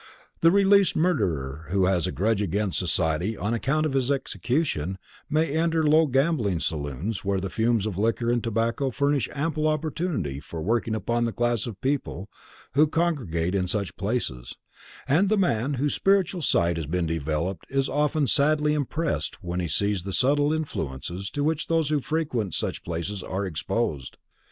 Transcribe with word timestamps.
The 0.39 0.49
released 0.49 0.95
murderer 0.95 1.67
who 1.69 1.85
has 1.85 2.07
a 2.07 2.11
grudge 2.11 2.41
against 2.41 2.79
society 2.79 3.37
on 3.37 3.53
account 3.53 3.85
of 3.85 3.93
his 3.93 4.09
execution, 4.09 4.97
may 5.29 5.53
enter 5.55 5.83
low 5.83 6.07
gambling 6.07 6.59
saloons 6.59 7.23
where 7.23 7.39
the 7.39 7.51
fumes 7.51 7.85
of 7.85 7.99
liquor 7.99 8.31
and 8.31 8.43
tobacco 8.43 8.89
furnish 8.89 9.29
ample 9.31 9.67
opportunity 9.67 10.39
for 10.39 10.59
working 10.59 10.95
upon 10.95 11.25
the 11.25 11.31
class 11.31 11.67
of 11.67 11.79
people 11.81 12.31
who 12.73 12.87
congregate 12.87 13.53
in 13.53 13.67
such 13.67 13.95
places, 13.95 14.55
and 15.07 15.29
the 15.29 15.37
man 15.37 15.75
whose 15.75 15.93
spiritual 15.93 16.41
sight 16.41 16.77
has 16.77 16.87
been 16.87 17.05
developed 17.05 17.67
is 17.69 17.87
often 17.87 18.25
sadly 18.25 18.73
impressed 18.73 19.43
when 19.43 19.59
he 19.59 19.67
sees 19.67 20.01
the 20.01 20.13
subtle 20.13 20.51
influences 20.51 21.29
to 21.29 21.43
which 21.43 21.67
those 21.67 21.89
who 21.89 21.99
frequent 22.01 22.55
such 22.55 22.83
places 22.83 23.21
are 23.21 23.45
exposed. 23.45 24.17